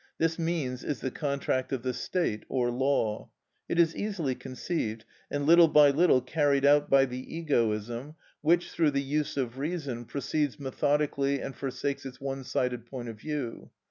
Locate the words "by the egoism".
6.89-8.15